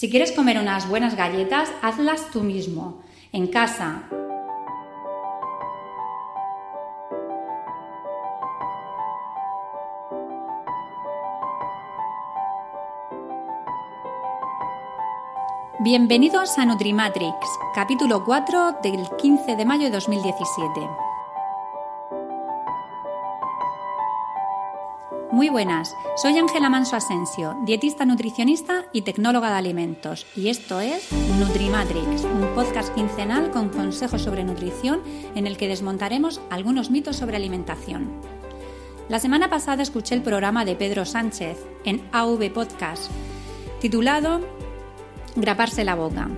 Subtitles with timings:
[0.00, 3.02] Si quieres comer unas buenas galletas, hazlas tú mismo,
[3.32, 4.04] en casa.
[15.80, 17.34] Bienvenidos a Nutrimatrix,
[17.74, 21.09] capítulo 4 del 15 de mayo de 2017.
[25.32, 31.08] Muy buenas, soy Ángela Manso Asensio, dietista nutricionista y tecnóloga de alimentos, y esto es
[31.38, 35.02] Nutrimatrix, un podcast quincenal con consejos sobre nutrición
[35.36, 38.10] en el que desmontaremos algunos mitos sobre alimentación.
[39.08, 43.08] La semana pasada escuché el programa de Pedro Sánchez en AV Podcast,
[43.80, 44.40] titulado
[45.36, 46.28] Graparse la boca,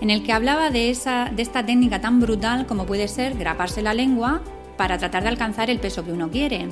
[0.00, 3.82] en el que hablaba de, esa, de esta técnica tan brutal como puede ser graparse
[3.82, 4.40] la lengua
[4.78, 6.70] para tratar de alcanzar el peso que uno quiere.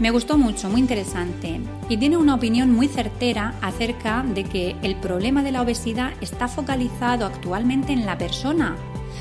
[0.00, 4.96] Me gustó mucho, muy interesante, y tiene una opinión muy certera acerca de que el
[4.96, 8.76] problema de la obesidad está focalizado actualmente en la persona,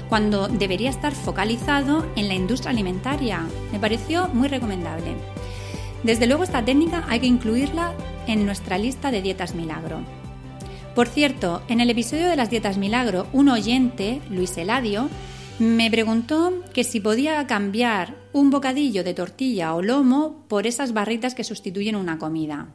[0.07, 3.45] cuando debería estar focalizado en la industria alimentaria.
[3.73, 5.15] Me pareció muy recomendable.
[6.03, 7.93] Desde luego esta técnica hay que incluirla
[8.27, 9.99] en nuestra lista de dietas milagro.
[10.95, 15.09] Por cierto, en el episodio de las dietas milagro, un oyente, Luis Eladio,
[15.59, 21.35] me preguntó que si podía cambiar un bocadillo de tortilla o lomo por esas barritas
[21.35, 22.67] que sustituyen una comida.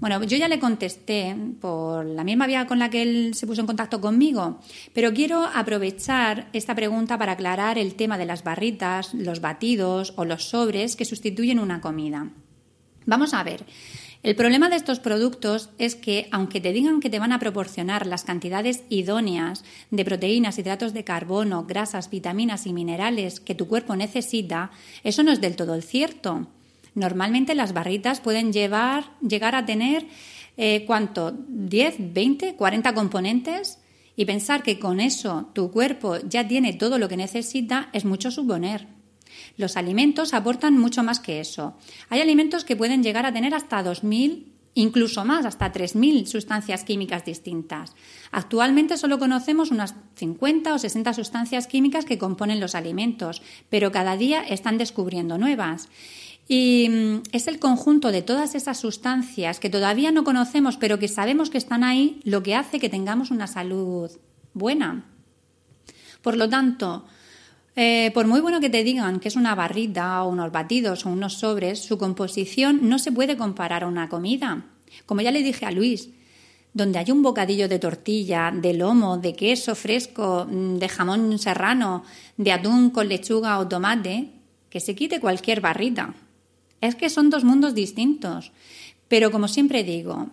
[0.00, 3.60] Bueno, yo ya le contesté por la misma vía con la que él se puso
[3.60, 4.60] en contacto conmigo,
[4.92, 10.24] pero quiero aprovechar esta pregunta para aclarar el tema de las barritas, los batidos o
[10.24, 12.30] los sobres que sustituyen una comida.
[13.06, 13.64] Vamos a ver.
[14.24, 18.04] El problema de estos productos es que, aunque te digan que te van a proporcionar
[18.04, 23.94] las cantidades idóneas de proteínas, hidratos de carbono, grasas, vitaminas y minerales que tu cuerpo
[23.94, 24.72] necesita,
[25.04, 26.48] eso no es del todo el cierto.
[26.96, 29.04] Normalmente las barritas pueden llegar
[29.54, 30.04] a tener,
[30.56, 31.32] eh, ¿cuánto?
[31.32, 33.78] ¿10, 20, 40 componentes?
[34.16, 38.32] Y pensar que con eso tu cuerpo ya tiene todo lo que necesita es mucho
[38.32, 38.97] suponer.
[39.56, 41.76] Los alimentos aportan mucho más que eso.
[42.08, 44.44] Hay alimentos que pueden llegar a tener hasta 2.000
[44.74, 47.94] incluso más, hasta 3.000 sustancias químicas distintas.
[48.30, 54.16] Actualmente solo conocemos unas 50 o 60 sustancias químicas que componen los alimentos, pero cada
[54.16, 55.88] día están descubriendo nuevas.
[56.46, 61.08] Y mm, es el conjunto de todas esas sustancias que todavía no conocemos, pero que
[61.08, 64.10] sabemos que están ahí, lo que hace que tengamos una salud
[64.54, 65.04] buena.
[66.22, 67.04] Por lo tanto,
[67.76, 71.10] eh, por muy bueno que te digan que es una barrita o unos batidos o
[71.10, 74.66] unos sobres, su composición no se puede comparar a una comida.
[75.06, 76.10] Como ya le dije a Luis,
[76.72, 82.04] donde hay un bocadillo de tortilla, de lomo, de queso fresco, mm, de jamón serrano,
[82.36, 84.30] de atún con lechuga o tomate,
[84.70, 86.14] que se quite cualquier barrita.
[86.80, 88.52] Es que son dos mundos distintos.
[89.08, 90.28] Pero como siempre digo,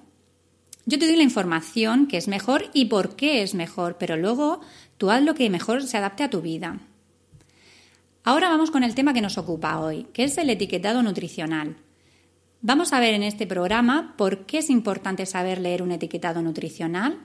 [0.85, 4.61] yo te doy la información que es mejor y por qué es mejor, pero luego
[4.97, 6.79] tú haz lo que mejor se adapte a tu vida.
[8.27, 11.77] Ahora vamos con el tema que nos ocupa hoy, que es el etiquetado nutricional.
[12.59, 17.19] Vamos a ver en este programa por qué es importante saber leer un etiquetado nutricional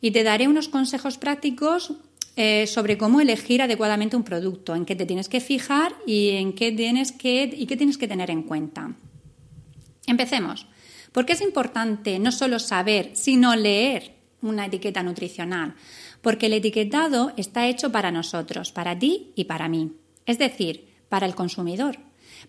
[0.00, 1.92] y te daré unos consejos prácticos
[2.34, 6.52] eh, sobre cómo elegir adecuadamente un producto, en qué te tienes que fijar y en
[6.52, 8.96] qué tienes que, y qué tienes que tener en cuenta.
[10.08, 10.66] Empecemos.
[11.12, 15.76] ¿Por qué es importante no solo saber, sino leer una etiqueta nutricional?
[16.20, 19.92] Porque el etiquetado está hecho para nosotros, para ti y para mí
[20.30, 21.98] es decir, para el consumidor,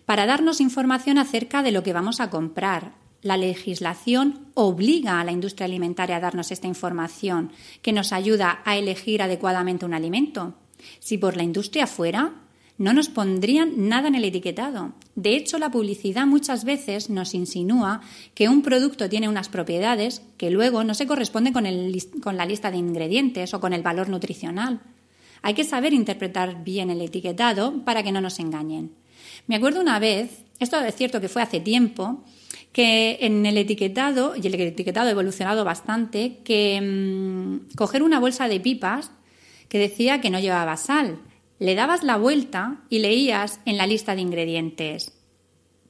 [0.06, 2.94] para darnos información acerca de lo que vamos a comprar.
[3.20, 8.76] La legislación obliga a la industria alimentaria a darnos esta información que nos ayuda a
[8.76, 10.54] elegir adecuadamente un alimento.
[10.98, 12.32] Si por la industria fuera,
[12.78, 14.92] no nos pondrían nada en el etiquetado.
[15.14, 18.00] De hecho, la publicidad muchas veces nos insinúa
[18.34, 22.78] que un producto tiene unas propiedades que luego no se corresponden con, la lista de
[22.78, 24.80] ingredientes o con el valor nutricional.
[25.42, 28.94] Hay que saber interpretar bien el etiquetado para que no nos engañen.
[29.46, 32.24] Me acuerdo una vez, esto es cierto que fue hace tiempo,
[32.72, 38.48] que en el etiquetado, y el etiquetado ha evolucionado bastante, que mm, coger una bolsa
[38.48, 39.10] de pipas
[39.68, 41.18] que decía que no llevaba sal.
[41.58, 45.12] Le dabas la vuelta y leías en la lista de ingredientes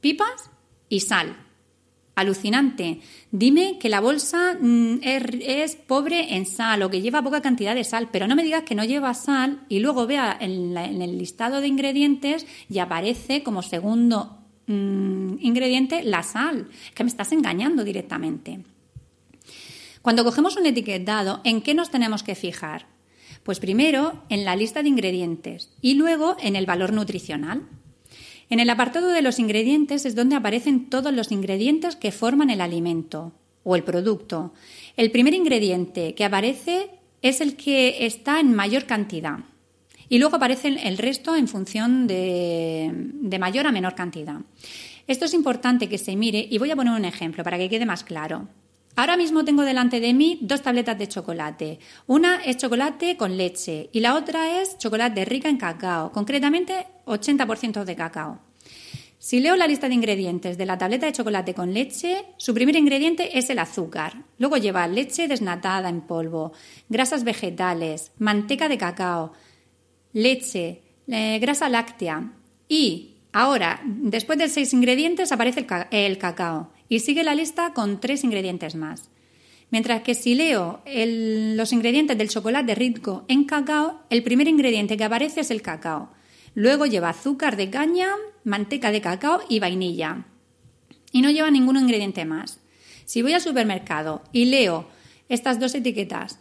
[0.03, 0.51] pipas
[0.89, 1.37] y sal
[2.15, 3.01] alucinante.
[3.31, 7.85] Dime que la bolsa mm, es, pobre en sal o que lleva poca cantidad de
[7.85, 11.61] sal, pero no me digas que no lleva sal y luego vea en, el listado
[11.61, 18.61] de ingredientes y aparece como segundo mm, ingrediente la sal, que me estás engañando directamente.
[20.03, 22.87] Cuando cogemos un etiquetado, ¿en qué nos tenemos que fijar?
[23.45, 27.69] Pues primero en la lista de ingredientes y luego en el valor nutricional.
[28.53, 32.61] En el apartado de los ingredientes es donde aparecen todos los ingredientes que forman el
[32.61, 33.33] alimento.
[33.65, 34.53] o el producto,
[34.95, 36.91] el primer ingrediente que aparece
[37.23, 39.39] es el que está en mayor cantidad.
[40.11, 44.41] Y luego aparece el resto en función de, de mayor a menor cantidad.
[45.07, 47.87] Esto es importante que se mire y voy a poner un ejemplo para que quede
[47.87, 48.49] más claro.
[48.95, 51.79] Ahora mismo tengo delante de mí dos tabletas de chocolate.
[52.07, 57.85] Una es chocolate con leche y la otra es chocolate rica en cacao, concretamente 80%
[57.85, 58.41] de cacao.
[59.19, 62.75] Si leo la lista de ingredientes de la tableta de chocolate con leche, su primer
[62.75, 64.25] ingrediente es el azúcar.
[64.39, 66.53] Luego lleva leche desnatada en polvo,
[66.89, 69.33] grasas vegetales, manteca de cacao,
[70.13, 72.33] leche, eh, grasa láctea
[72.69, 78.25] y ahora, después de seis ingredientes, aparece el, cacao y sigue la lista con tres
[78.25, 79.11] ingredientes más.
[79.71, 85.05] Mientras que si leo los ingredientes del chocolate rico en cacao, el primer ingrediente que
[85.05, 86.11] aparece es el cacao.
[86.55, 88.09] Luego lleva azúcar de caña,
[88.45, 90.27] manteca de cacao y vainilla.
[91.11, 92.61] Y no lleva ningún ingrediente más.
[93.07, 94.89] Si voy al supermercado y leo
[95.31, 96.39] estas dos etiquetas,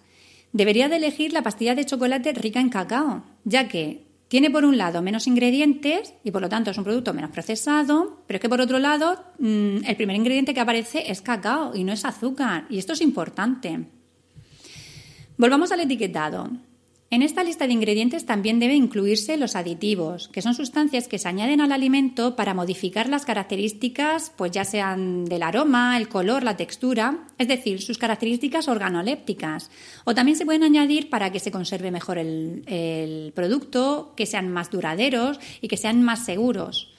[0.52, 4.78] debería de elegir la pastilla de chocolate rica en cacao, ya que tiene por un
[4.78, 8.48] lado menos ingredientes y por lo tanto es un producto menos procesado, pero es que
[8.48, 12.66] por otro lado mm, el primer ingrediente que aparece es cacao y no es azúcar,
[12.70, 13.88] y esto es importante.
[15.36, 16.50] Volvamos al etiquetado.
[17.14, 21.28] En esta lista de ingredientes también debe incluirse los aditivos, que son sustancias que se
[21.28, 26.56] añaden al alimento para modificar las características, pues ya sean del aroma, el color, la
[26.56, 29.72] textura, es decir, sus características organolépticas.
[30.06, 34.72] O también se pueden añadir para que se conserve mejor el, producto, que sean más
[34.72, 36.94] duraderos y que sean más seguros.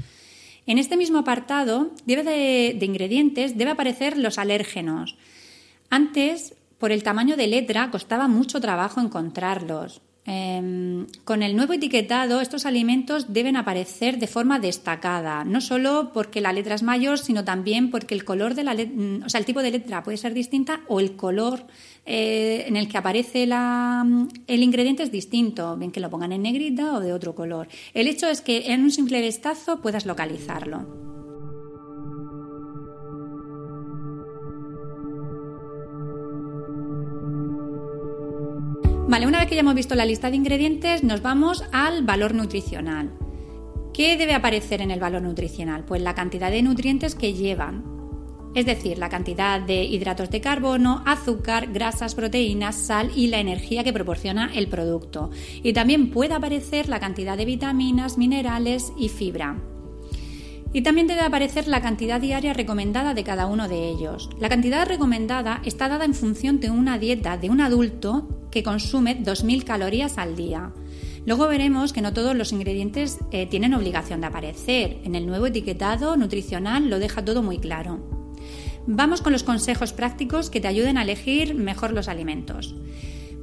[0.67, 5.17] En este mismo apartado de ingredientes debe aparecer los alérgenos.
[5.89, 10.01] Antes por el tamaño de letra costaba mucho trabajo encontrarlos.
[10.25, 16.41] Em, con el nuevo etiquetado, estos alimentos deben aparecer de forma destacada, no solo porque
[16.41, 19.47] la letra es mayor, sino también porque el color de la mm, o sea, el
[19.47, 21.67] tipo de letra puede ser distinta o el color
[22.05, 26.95] eh, en el que aparece el ingrediente es distinto, bien que lo pongan en negrita
[26.95, 27.69] o de otro color.
[27.95, 31.02] El hecho es que en un simple vistazo puedas localizarlo.
[39.13, 42.35] Vale, una vez que ya hemos visto la lista de ingredientes, nos vamos al valor
[42.35, 43.13] nutricional.
[43.93, 45.85] ¿Qué debe aparecer en el valor nutricional?
[45.85, 47.85] Pues la cantidad de nutrientes que llevan,
[48.55, 53.85] es decir, la cantidad de hidratos de carbono, azúcar, grasas, proteínas, sal y la energía
[53.85, 55.29] que proporciona el producto.
[55.63, 59.59] Y también puede aparecer la cantidad de vitaminas, minerales y fibra.
[60.73, 64.31] Y también debe aparecer la cantidad diaria recomendada de cada uno de ellos.
[64.41, 69.21] La cantidad recomendada está dada en función de una dieta de un adulto que consume
[69.21, 70.73] 2.000 calorías al día.
[71.27, 74.99] Luego veremos que no todos los ingredientes eh, tienen obligación de aparecer.
[75.03, 78.01] En el nuevo etiquetado nutricional lo deja todo muy claro.
[78.87, 82.75] Vamos con los consejos prácticos que te ayuden a elegir mejor los alimentos.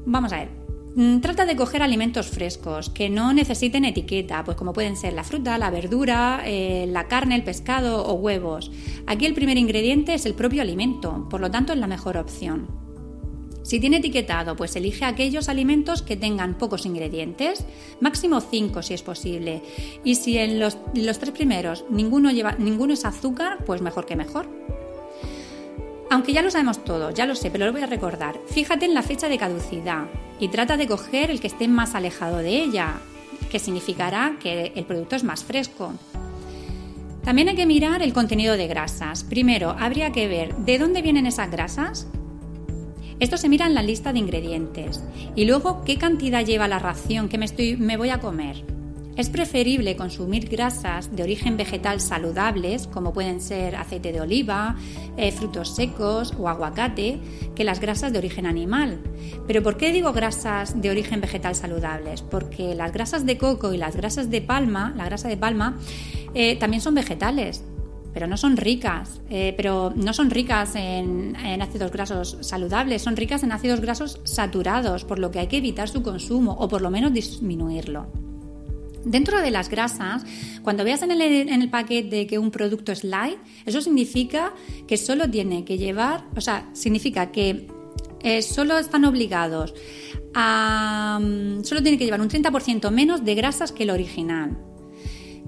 [0.05, 0.49] Vamos a ver.
[0.95, 5.23] Mm, trata de coger alimentos frescos que no necesiten etiqueta, pues como pueden ser la
[5.23, 8.71] fruta, la verdura, eh, la carne, el pescado o huevos.
[9.07, 12.78] Aquí el primer ingrediente es el propio alimento, por lo tanto es la mejor opción.
[13.69, 17.63] Si tiene etiquetado, pues elige aquellos alimentos que tengan pocos ingredientes,
[18.01, 19.61] máximo 5 si es posible.
[20.03, 24.47] Y si en los, tres primeros ninguno, lleva, ninguno es azúcar, pues mejor que mejor.
[26.09, 28.39] Aunque ya lo sabemos todo, ya lo sé, pero lo voy a recordar.
[28.47, 30.07] Fíjate en la fecha de caducidad
[30.39, 32.95] y trata de coger el que esté más alejado de ella,
[33.51, 35.93] que significará que el producto es más fresco.
[37.23, 39.23] También hay que mirar el contenido de grasas.
[39.23, 42.07] Primero, habría que ver de dónde vienen esas grasas,
[43.19, 45.03] esto se mira en la lista de ingredientes.
[45.35, 48.63] Y luego, ¿qué cantidad lleva la ración que me, estoy, me voy a comer?
[49.19, 54.77] Es preferible consumir grasas de origen vegetal saludables, como pueden ser aceite de oliva,
[55.17, 57.19] eh, frutos secos o aguacate,
[57.53, 59.01] que las grasas de origen animal.
[59.45, 62.21] Pero ¿por qué digo grasas de origen vegetal saludables?
[62.21, 65.77] Porque las grasas de coco y las grasas de palma, la grasa de palma,
[66.33, 67.65] eh, también son vegetales
[68.13, 73.43] pero no son ricas, eh, pero no son ricas en, ácidos grasos saludables, son ricas
[73.43, 76.89] en ácidos grasos saturados, por lo que hay que evitar su consumo o por lo
[76.89, 78.07] menos disminuirlo.
[79.05, 80.25] Dentro de las grasas,
[80.61, 84.53] cuando veas en el, paquete que un producto es light, eso significa
[84.87, 87.67] que solo tiene que llevar, o sea, significa que
[88.21, 89.73] eh, solo están obligados
[90.33, 91.19] a.
[91.21, 94.57] Mm, solo tiene que llevar un 30% menos de grasas que el original.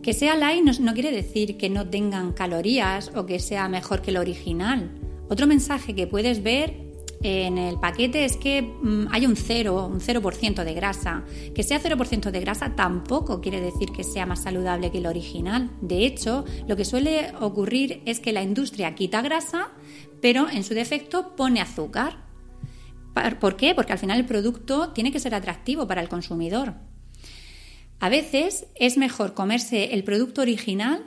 [0.01, 4.09] Que sea light no, quiere decir que no tengan calorías o que sea mejor que
[4.09, 4.89] el original.
[5.29, 6.91] Otro mensaje que puedes ver
[7.21, 11.23] en el paquete es que mm, hay un 0, un 0% de grasa.
[11.53, 15.69] Que sea 0% de grasa tampoco quiere decir que sea más saludable que el original.
[15.81, 19.69] De hecho, lo que suele ocurrir es que la industria quita grasa,
[20.19, 22.25] pero en su defecto pone azúcar.
[23.39, 23.75] ¿Por qué?
[23.75, 26.73] Porque al final el producto tiene que ser atractivo para el consumidor.
[28.01, 31.05] A veces es mejor comerse el producto original,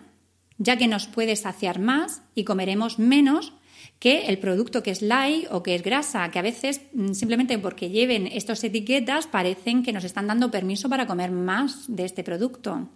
[0.58, 3.52] ya que nos puede saciar más y comeremos menos
[3.98, 7.58] que el producto que es light o que es grasa, que a veces mm, simplemente
[7.58, 12.22] porque lleven estas etiquetas parecen que nos están dando permiso para comer más de este
[12.22, 12.88] producto.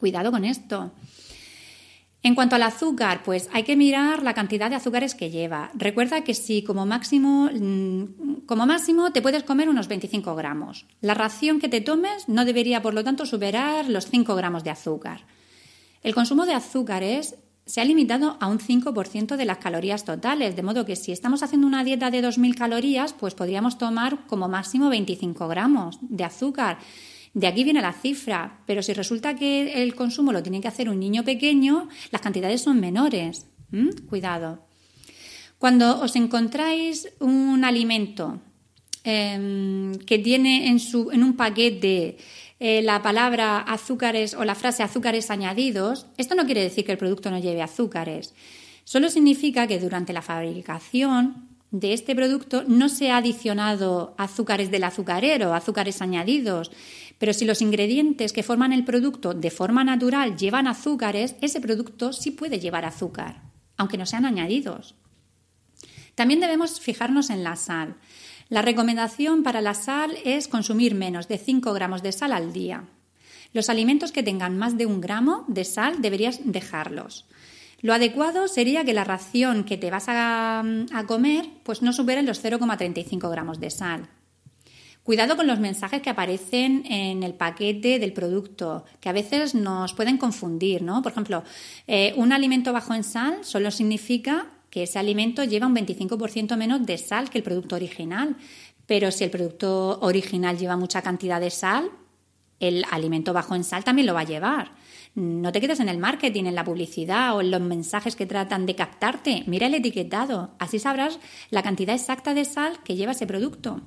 [0.00, 0.92] Cuidado con esto.
[2.24, 5.70] En cuanto al azúcar, pues hay que mirar la cantidad de azúcares que lleva.
[5.74, 10.86] Recuerda que si como máximo, mm, como máximo te puedes comer unos 25 gramos.
[11.02, 14.70] La ración que te tomes no debería, por lo tanto, superar los 5 gramos de
[14.70, 15.26] azúcar.
[16.02, 20.62] El consumo de azúcares se ha limitado a un 5% de las calorías totales, de
[20.62, 24.88] modo que si estamos haciendo una dieta de 2.000 calorías, pues podríamos tomar como máximo
[24.88, 26.78] 25 gramos de azúcar.
[27.34, 30.88] De aquí viene la cifra, pero si resulta que el consumo lo tiene que hacer
[30.88, 33.46] un niño pequeño, las cantidades son menores.
[34.08, 34.64] Cuidado.
[35.58, 38.38] Cuando os encontráis un alimento
[39.02, 42.18] em, que tiene en, su, en un paquete
[42.60, 46.98] eh, la palabra azúcares o la frase azúcares añadidos, esto no quiere decir que el
[46.98, 48.32] producto no lleve azúcares.
[48.84, 54.84] Solo significa que durante la fabricación de este producto no se ha adicionado azúcares del
[54.84, 56.70] azucarero, azúcares añadidos,
[57.24, 62.12] pero si los ingredientes que forman el producto de forma natural llevan azúcares, ese producto
[62.12, 63.40] sí puede llevar azúcar,
[63.78, 64.94] aunque no sean añadidos.
[66.14, 67.96] También debemos fijarnos en la sal.
[68.50, 72.84] La recomendación para la sal es consumir menos de 5 gramos de sal al día.
[73.54, 77.24] Los alimentos que tengan más de un gramo de sal deberías dejarlos.
[77.80, 82.22] Lo adecuado sería que la ración que te vas a, a comer pues no supere
[82.22, 84.10] los 0,35 gramos de sal.
[85.04, 89.92] Cuidado con los mensajes que aparecen en el paquete del producto, que a veces nos
[89.92, 91.02] pueden confundir, ¿no?
[91.02, 91.44] Por ejemplo,
[91.86, 96.86] eh, un alimento bajo en sal solo significa que ese alimento lleva un 25% menos
[96.86, 98.38] de sal que el producto original.
[98.86, 101.90] Pero si el producto original lleva mucha cantidad de sal,
[102.58, 104.72] el alimento bajo en sal también lo va a llevar.
[105.14, 108.64] No te quedes en el marketing, en la publicidad o en los mensajes que tratan
[108.64, 109.44] de captarte.
[109.46, 111.20] Mira el etiquetado, así sabrás
[111.50, 113.82] la cantidad exacta de sal que lleva ese producto.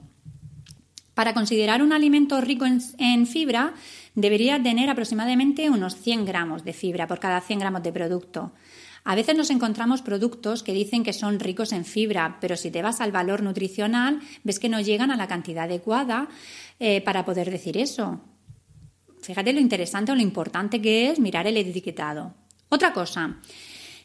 [1.18, 3.74] Para considerar un alimento rico en, fibra,
[4.14, 8.54] debería tener aproximadamente unos 100 gramos de fibra por cada 100 gramos de producto.
[9.04, 12.84] A veces nos encontramos productos que dicen que son ricos en fibra, pero si te
[12.84, 16.28] vas al valor nutricional, ves que no llegan a la cantidad adecuada
[16.80, 18.22] eh, para poder decir eso.
[19.20, 22.36] Fíjate lo interesante o lo importante que es mirar el etiquetado.
[22.70, 23.38] Otra cosa,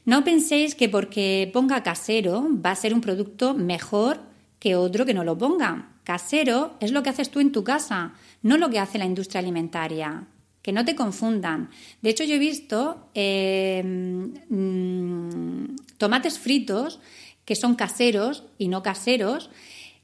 [0.06, 4.18] no penséis que porque ponga casero va a ser un producto mejor
[4.58, 5.91] que otro que no lo ponga.
[6.04, 9.40] Casero es lo que haces tú en tu casa, no lo que hace la industria
[9.40, 10.26] alimentaria.
[10.62, 11.70] Que no te confundan.
[12.02, 17.00] De hecho, yo he visto em, mm, tomates fritos
[17.44, 19.50] que son caseros y no caseros,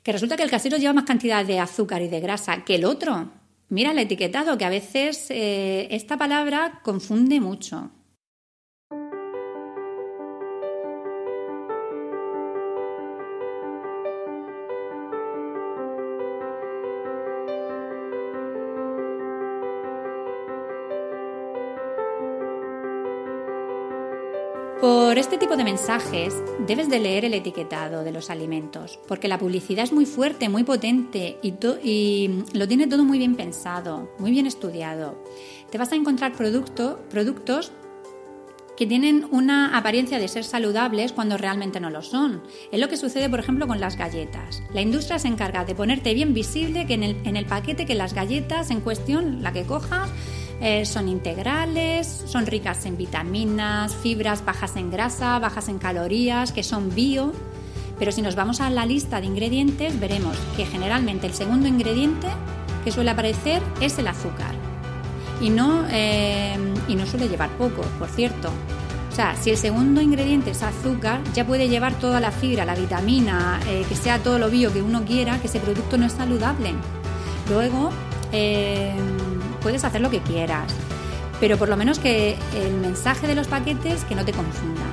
[0.03, 2.85] que resulta que el casero lleva más cantidad de azúcar y de grasa que el
[2.85, 3.31] otro.
[3.69, 7.91] Mira el etiquetado, que a veces eh, esta palabra confunde mucho.
[25.19, 26.33] Por este tipo de mensajes
[26.65, 30.63] debes de leer el etiquetado de los alimentos, porque la publicidad es muy fuerte, muy
[30.63, 35.21] potente y, lo tiene todo muy bien pensado, muy bien estudiado.
[35.73, 37.73] Te vas a encontrar productos
[38.77, 42.45] que tienen una apariencia de ser saludables cuando realmente no lo son.
[42.71, 44.63] Es lo que sucede, por ejemplo, con las galletas.
[44.73, 48.71] La industria se encarga de ponerte bien visible que en el paquete que las galletas
[48.71, 50.11] en cuestión, la que cojas,
[50.61, 56.63] eh, son integrales, son ricas en vitaminas, fibras bajas en grasa, bajas en calorías, que
[56.63, 57.33] son bio.
[57.99, 62.29] Pero si nos vamos a la lista de ingredientes, veremos que generalmente el segundo ingrediente
[62.85, 64.55] que suele aparecer es el azúcar.
[65.41, 66.57] Y no, eh,
[66.89, 68.51] y no suele llevar poco, por cierto.
[69.11, 72.75] O sea, si el segundo ingrediente es azúcar, ya puede llevar toda la fibra, la
[72.75, 76.13] vitamina, eh, que sea todo lo bio que uno quiera, que ese producto no es
[76.13, 76.73] saludable.
[77.49, 77.91] Luego,
[79.61, 80.73] puedes hacer lo que quieras,
[81.41, 84.93] pero por lo menos que el mensaje de los paquetes que no te confundan.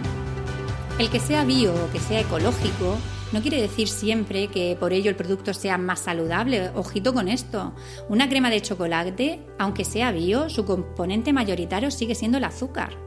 [1.00, 2.98] El que sea bio o que sea ecológico
[3.32, 6.70] no quiere decir siempre que por ello el producto sea más saludable.
[6.76, 7.74] Ojito con esto.
[8.08, 12.98] Una crema de chocolate, aunque sea bio, su componente mayoritario sigue siendo el azúcar.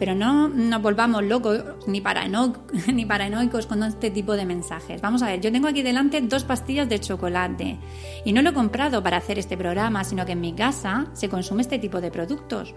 [0.00, 2.02] Pero no nos volvamos locos ni,
[2.92, 5.02] ni paranoicos con este tipo de mensajes.
[5.02, 7.78] Vamos a ver, yo tengo aquí delante dos pastillas de chocolate
[8.24, 11.28] y no lo he comprado para hacer este programa, sino que en mi casa se
[11.28, 12.74] consume este tipo de productos.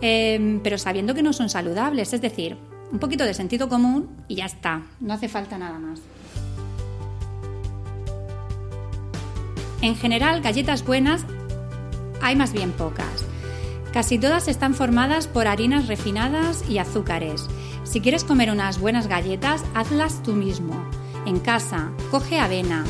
[0.00, 2.56] Em, pero sabiendo que no son saludables, es decir,
[2.90, 6.00] un poquito de sentido común y ya está, no hace falta nada más.
[9.82, 11.26] En general, galletas buenas
[12.22, 13.31] hay más bien pocas.
[13.92, 17.46] Casi todas están formadas por harinas refinadas y azúcares.
[17.84, 20.82] Si quieres comer unas buenas galletas, hazlas tú mismo.
[21.26, 22.84] En casa, coge avena,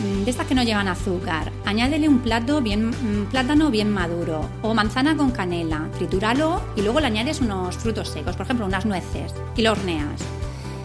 [0.00, 1.52] mm, de estas que no llevan azúcar.
[1.66, 5.90] Añádele un plato bien, mm, plátano bien maduro o manzana con canela.
[5.98, 10.22] Tritúralo y luego le añades unos frutos secos, por ejemplo unas nueces, y lo horneas.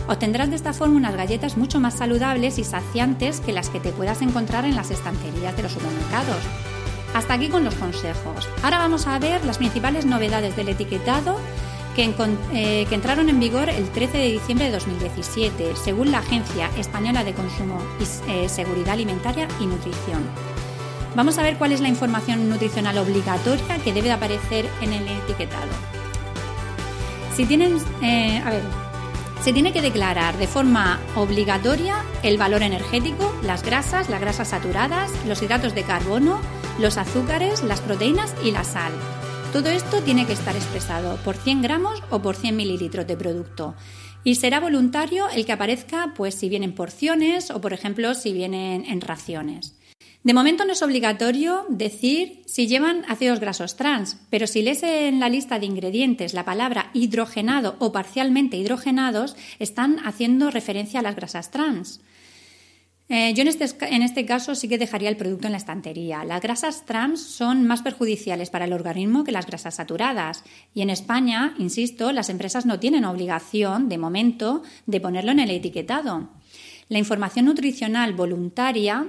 [0.09, 3.93] Obtendrás de esta forma unas galletas mucho más saludables y saciantes que las que te
[3.93, 6.43] puedas encontrar en las estanterías de los supermercados.
[7.13, 8.47] Hasta aquí con los consejos.
[8.63, 11.37] Ahora vamos a ver las principales novedades del etiquetado
[11.95, 12.13] que,
[12.53, 17.33] eh, entraron en vigor el 13 de diciembre de 2017, según la Agencia Española de
[17.33, 20.23] Consumo y eh, Seguridad Alimentaria y Nutrición.
[21.15, 25.71] Vamos a ver cuál es la información nutricional obligatoria que debe aparecer en el etiquetado.
[27.35, 28.63] Si tienen, eh, a ver,
[29.43, 35.11] se tiene que declarar de forma obligatoria el valor energético, las grasas, las grasas saturadas,
[35.27, 36.39] los hidratos de carbono,
[36.81, 38.91] los azúcares, las proteínas y la sal.
[39.53, 43.75] Todo esto tiene que estar expresado por 100 gramos o por 100 mililitros de producto.
[44.23, 48.85] Y será voluntario el que aparezca, pues si vienen porciones o, por ejemplo, si vienen
[48.85, 49.75] en raciones.
[50.23, 55.19] De momento no es obligatorio decir si llevan ácidos grasos trans, pero si lees en
[55.19, 61.15] la lista de ingredientes la palabra hidrogenado o parcialmente hidrogenados, están haciendo referencia a las
[61.15, 62.01] grasas trans.
[63.13, 66.23] Eh, yo en este, en este caso sí que dejaría el producto en la estantería.
[66.23, 70.45] Las grasas trans son más perjudiciales para el organismo que las grasas saturadas.
[70.73, 75.51] Y en España, insisto, las empresas no tienen obligación, de momento, de ponerlo en el
[75.51, 76.29] etiquetado.
[76.87, 79.05] La información nutricional voluntaria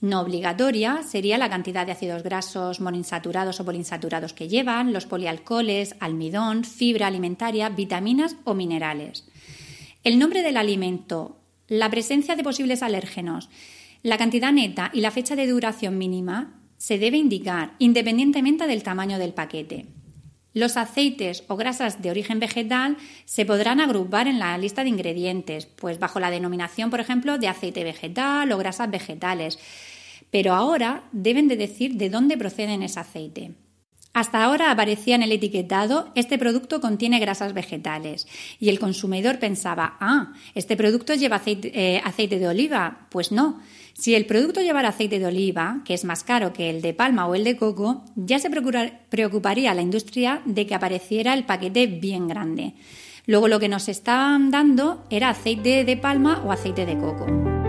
[0.00, 5.96] no obligatoria sería la cantidad de ácidos grasos monoinsaturados o poliinsaturados que llevan, los polialcoholes,
[5.98, 9.28] almidón, fibra alimentaria, vitaminas o minerales.
[10.04, 11.39] El nombre del alimento,
[11.70, 13.48] la presencia de posibles alérgenos,
[14.02, 19.20] la cantidad neta y la fecha de duración mínima se debe indicar independientemente del tamaño
[19.20, 19.86] del paquete.
[20.52, 25.66] Los aceites o grasas de origen vegetal se podrán agrupar en la lista de ingredientes,
[25.66, 29.60] pues bajo la denominación, por ejemplo, de aceite vegetal o grasas vegetales,
[30.32, 33.52] pero ahora deben de decir de dónde proceden ese aceite.
[34.12, 38.26] Hasta ahora aparecía en el etiquetado este producto contiene grasas vegetales
[38.58, 43.06] y el consumidor pensaba, ah, este producto lleva aceite, eh, aceite, de oliva.
[43.10, 43.60] Pues no.
[43.94, 47.26] Si el producto llevara aceite de oliva, que es más caro que el de palma
[47.26, 52.26] o el de coco, ya se preocuparía la industria de que apareciera el paquete bien
[52.26, 52.74] grande.
[53.26, 57.59] Luego lo que nos estaban dando era aceite de palma o aceite de coco.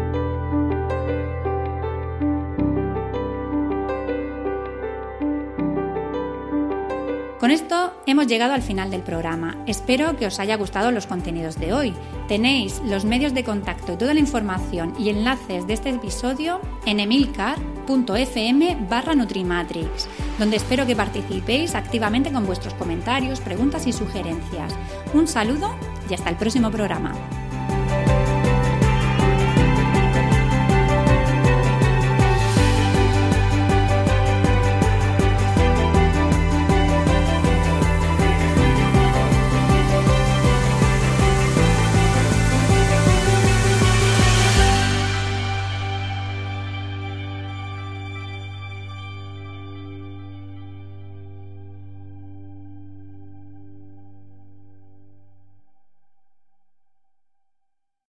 [7.41, 9.57] Con esto hemos llegado al final del programa.
[9.65, 11.91] Espero que os haya gustado los contenidos de hoy.
[12.27, 16.99] Tenéis los medios de contacto y toda la información y enlaces de este episodio en
[16.99, 24.75] emilcar.fm barra Nutrimatrix, donde espero que participéis activamente con vuestros comentarios, preguntas y sugerencias.
[25.15, 25.73] Un saludo
[26.11, 27.15] y hasta el próximo programa.